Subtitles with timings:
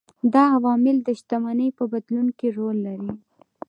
[0.33, 3.11] دا عوامل د شتمنۍ په بدلون کې رول لري.